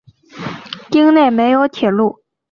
[0.89, 2.23] 町内没有铁路。